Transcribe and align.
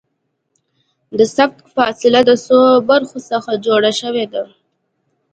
د 1.17 1.19
سبقت 1.35 1.65
فاصله 1.75 2.19
د 2.25 2.31
څو 2.45 2.59
برخو 2.89 3.17
څخه 3.31 3.51
جوړه 3.65 3.91
شوې 4.01 4.25
ده 4.33 4.43